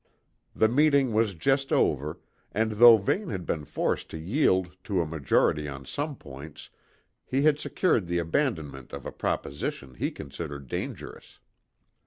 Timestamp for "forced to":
3.65-4.17